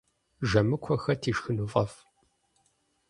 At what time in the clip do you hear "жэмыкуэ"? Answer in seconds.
0.49-0.95